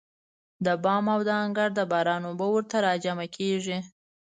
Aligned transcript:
د 0.65 0.67
بام 0.83 1.05
او 1.13 1.19
د 1.27 1.29
انګړ 1.43 1.67
د 1.77 1.81
باران 1.91 2.21
اوبه 2.29 2.47
ورته 2.51 2.77
راجمع 2.87 3.27
کېږي. 3.37 3.77